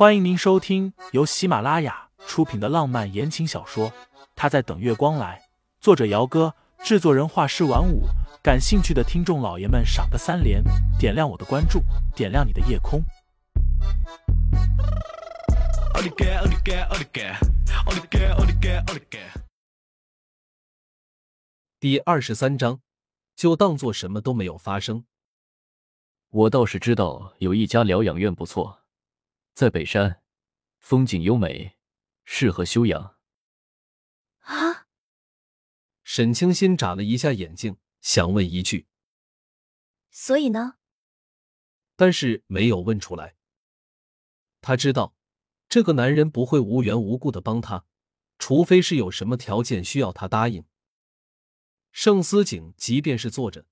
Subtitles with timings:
[0.00, 3.90] 欢迎您收听由喜马拉雅出品的浪漫言情小说
[4.34, 5.38] 《他在等月光来》，
[5.78, 8.04] 作者：姚哥，制作人：画师晚舞。
[8.42, 10.64] 感兴趣的听众老爷们，赏个三连，
[10.98, 11.82] 点亮我的关注，
[12.16, 13.02] 点亮你的夜空。
[21.78, 22.80] 第二十三章，
[23.36, 25.04] 就当做什么都没有发生。
[26.30, 28.79] 我倒是知道有一家疗养院不错。
[29.60, 30.22] 在北山，
[30.78, 31.76] 风景优美，
[32.24, 33.18] 适合休养。
[34.38, 34.86] 啊！
[36.02, 38.88] 沈清心眨了一下眼睛，想问一句
[40.10, 40.76] ：“所以呢？”
[41.94, 43.36] 但是没有问出来。
[44.62, 45.14] 他知道
[45.68, 47.84] 这个男人不会无缘无故的帮他，
[48.38, 50.64] 除非是有什么条件需要他答应。
[51.92, 53.66] 盛思景即便是坐着，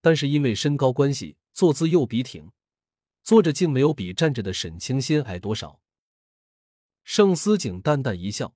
[0.00, 2.52] 但是因为身高关系，坐姿又笔挺。
[3.22, 5.80] 坐着竟没有比站着的沈清心矮多少。
[7.04, 8.54] 盛思景淡淡一笑，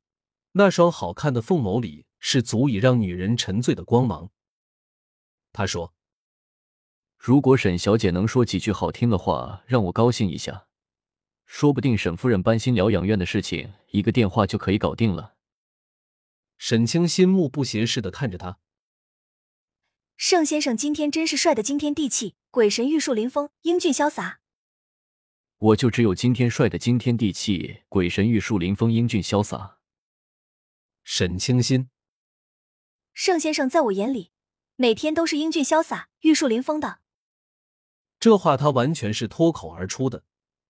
[0.52, 4.30] 那双好看的凤眸里是足以让女人沉醉的光芒。
[5.52, 5.94] 他说
[7.18, 10.66] ：“如果沈小姐能说几句好听的话，让我高兴一下，
[11.44, 15.34] 说不定沈夫人搬新疗养院的事情，一个电话就可以搞定了。”
[16.58, 18.58] 沈清心目不斜视的看着他。
[20.16, 24.40] 盛先生今天真是帅的惊天地气，鬼神玉树临风，英俊潇洒。
[25.58, 29.78] 我就只有今天帅的惊天地泣，鬼神玉树临风，英俊潇洒。
[31.02, 31.88] 沈清心，
[33.14, 34.32] 盛先生在我眼里，
[34.74, 37.00] 每天都是英俊潇洒、玉树临风的。
[38.20, 40.24] 这话他完全是脱口而出的，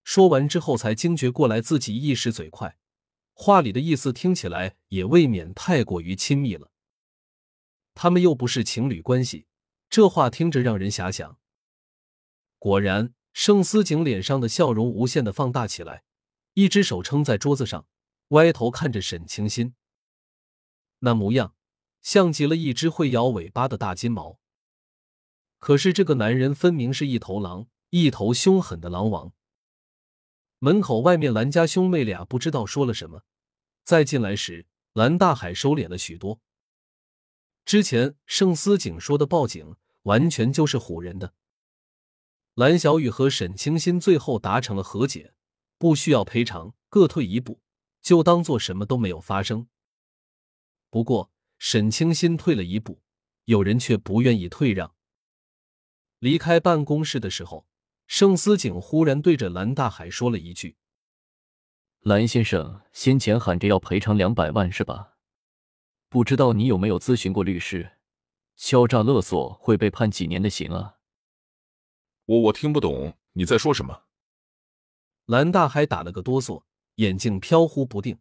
[0.04, 2.78] 说完之后才惊觉过来自己一时嘴快，
[3.32, 6.70] 话里的意思听起来也未免太过于亲密了。
[7.94, 9.48] 他们又不是情侣关系，
[9.90, 11.40] 这话听着让人遐想。
[12.60, 13.12] 果然。
[13.38, 16.04] 盛思景脸上的笑容无限的放大起来，
[16.54, 17.86] 一只手撑在桌子上，
[18.28, 19.74] 歪头看着沈清心，
[21.00, 21.54] 那模样
[22.00, 24.40] 像极了一只会摇尾巴的大金毛。
[25.58, 29.34] 可是这个男人分明是一头狼，一头凶狠的狼王。
[30.58, 33.22] 门口外面，蓝家兄妹俩不知道说了什么，
[33.84, 34.64] 再进来时，
[34.94, 36.40] 蓝大海收敛了许多。
[37.66, 41.34] 之前盛思景说的报警，完全就是唬人的。
[42.56, 45.34] 蓝小雨和沈清心最后达成了和解，
[45.76, 47.60] 不需要赔偿，各退一步，
[48.00, 49.68] 就当做什么都没有发生。
[50.88, 53.02] 不过沈清心退了一步，
[53.44, 54.94] 有人却不愿意退让。
[56.18, 57.68] 离开办公室的时候，
[58.06, 60.78] 盛思景忽然对着蓝大海说了一句
[62.00, 65.18] ：“蓝先生先前喊着要赔偿两百万，是吧？
[66.08, 67.98] 不知道你有没有咨询过律师？
[68.56, 70.94] 敲诈勒索会被判几年的刑啊？”
[72.26, 74.02] 我我听不懂你在说什么。
[75.26, 76.64] 蓝大海打了个哆嗦，
[76.96, 78.18] 眼睛飘忽不定，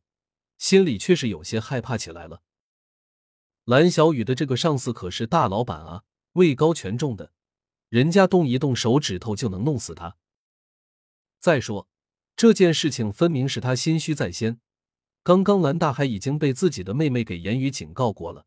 [0.57, 2.41] 心里却是有些害怕起来了。
[3.63, 7.31] 蓝小雨的这个上司可是大老板啊，位高权重的，
[7.89, 10.17] 人家动一动手指头就能弄死他。
[11.39, 11.87] 再说
[12.35, 14.59] 这件事情分明是他心虚在先，
[15.23, 18.45] 刚刚蓝大海已经被自己的妹妹给言语警告过了，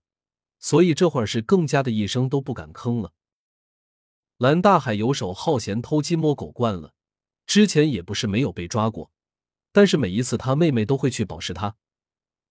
[0.61, 3.13] 所以这会儿是更加的一声都不敢吭了。
[4.38, 6.94] 蓝大海游手好闲、偷鸡摸狗惯了，
[7.44, 9.10] 之前也不是没有被抓过，
[9.72, 11.75] 但是每一次他妹妹都会去保释他，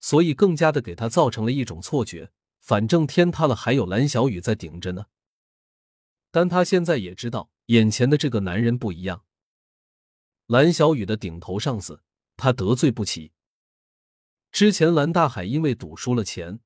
[0.02, 5.06] 所以更加的给他造成了一种错觉，反正天塌了还有蓝小雨在顶着呢。
[6.30, 9.24] 但他现在也知道，眼前的这个男人不一样。
[10.48, 12.02] 蓝小雨的顶头上司，
[12.36, 13.32] 他得罪不起。
[14.52, 16.60] 之前蓝大海因为赌输了钱，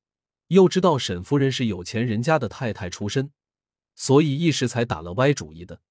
[0.47, 3.31] 又知道沈夫人是有钱人家的太太出身。
[3.95, 5.81] 所以一时才打了歪主意的，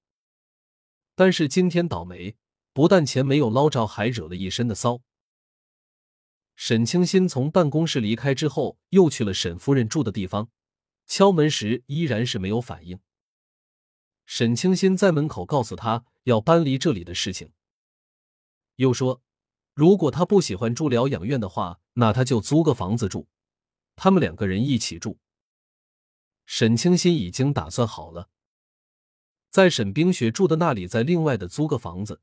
[1.15, 2.35] 但是今天倒霉，
[2.73, 5.01] 不但钱没有捞着，还惹了一身的骚。
[6.55, 10.49] 沈清心从办公室离开之后，又去了沈夫人住的地方，
[11.07, 12.99] 敲门时依然是没有反应。
[14.25, 17.51] 沈清心在门口告诉他要搬离这里的事情，
[18.75, 19.21] 又说
[19.73, 23.27] 如果他不喜欢住疗养院的话，那他就租个房子住，
[23.95, 25.17] 他们两个人一起住。
[26.53, 28.27] 沈清心已经打算好了，
[29.49, 32.19] 在沈冰雪住的那里，再另外的租个房子，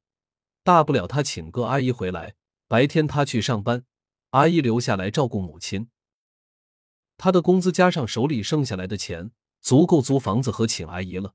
[0.62, 2.34] 大不了他请个阿姨回来，
[2.66, 3.86] 白天他去上班，
[4.32, 5.88] 阿姨留下来照顾母亲。
[7.16, 9.30] 他的工资加上手里剩下来的钱，
[9.62, 11.34] 足够租房子和请阿姨了。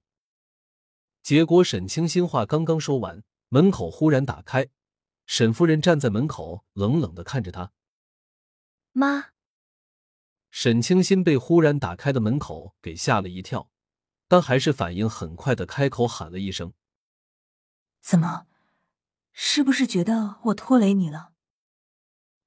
[1.23, 4.69] 结果沈清心话刚刚说完，门口忽然打开，
[5.25, 7.71] 沈夫人站在门口，冷冷的看着他，
[8.91, 9.32] 妈。
[10.55, 13.71] 沈清心被忽然打开的门口给吓了一跳，
[14.27, 16.73] 但还是反应很快的开口喊了一声
[17.99, 18.45] ：“怎么，
[19.31, 21.33] 是不是觉得我拖累你了？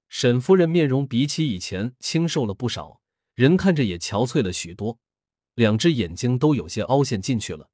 [0.08, 3.00] 沈夫人面容比起以前清瘦了不少，
[3.35, 5.00] 人看着也憔悴了许多，
[5.55, 7.70] 两只眼睛都有些凹陷进去了。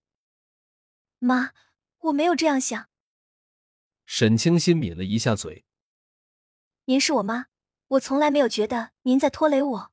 [1.18, 1.52] 妈，
[2.04, 2.88] 我没有这样想。
[4.06, 5.66] 沈清心抿了一下嘴。
[6.86, 7.48] 您是我妈，
[7.88, 9.91] 我从来没有觉得您在拖累我。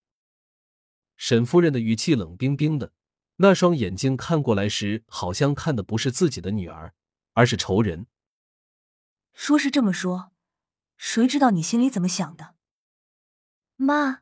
[1.20, 2.94] 沈夫人的语气冷冰冰的，
[3.36, 6.94] 那双眼睛看过来时，好像看的不是自己的女儿，
[7.34, 8.08] 而是仇人。
[9.34, 10.32] 说是这么说，
[10.96, 12.56] 谁知道你心里怎么想的？
[13.76, 14.22] 妈。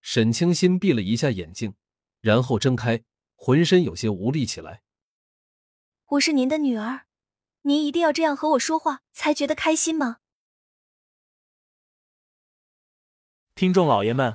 [0.00, 1.74] 沈清心闭了一下眼睛，
[2.22, 4.82] 然后睁开，浑身有些无力起来。
[6.06, 7.06] 我是您的女儿，
[7.62, 10.20] 您一定要这样和我说话才觉得开心吗？
[13.54, 14.34] 听众老爷们，